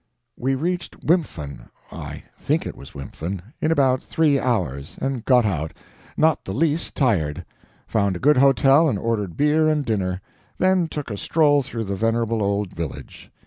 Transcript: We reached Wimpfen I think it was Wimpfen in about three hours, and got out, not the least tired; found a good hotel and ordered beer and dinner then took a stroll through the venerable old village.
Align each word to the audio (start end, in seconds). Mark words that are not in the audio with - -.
We 0.35 0.55
reached 0.55 1.03
Wimpfen 1.05 1.69
I 1.91 2.23
think 2.39 2.65
it 2.65 2.75
was 2.75 2.93
Wimpfen 2.95 3.39
in 3.61 3.71
about 3.71 4.01
three 4.01 4.39
hours, 4.39 4.97
and 4.99 5.23
got 5.23 5.45
out, 5.45 5.75
not 6.17 6.43
the 6.43 6.55
least 6.55 6.95
tired; 6.95 7.45
found 7.85 8.15
a 8.15 8.19
good 8.19 8.37
hotel 8.37 8.89
and 8.89 8.97
ordered 8.97 9.37
beer 9.37 9.67
and 9.67 9.85
dinner 9.85 10.19
then 10.57 10.87
took 10.87 11.11
a 11.11 11.17
stroll 11.17 11.61
through 11.61 11.83
the 11.83 11.95
venerable 11.95 12.41
old 12.41 12.73
village. 12.73 13.31